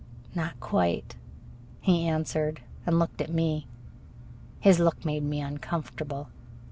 "Not 0.33 0.59
quite," 0.59 1.15
he 1.79 2.07
answered, 2.07 2.61
and 2.87 2.97
looked 2.97 3.21
at 3.21 3.29
me. 3.31 3.67
His 4.59 4.79
look 4.79 5.05
made 5.05 5.21
me 5.21 5.41
uncomfortable. 5.41 6.29